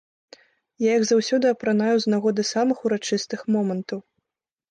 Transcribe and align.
Я 0.83 0.91
іх 0.99 1.03
заўсёды 1.09 1.45
апранаю 1.55 1.95
з 2.05 2.13
нагоды 2.15 2.41
самых 2.53 2.77
урачыстых 2.89 3.39
момантаў. 3.57 3.99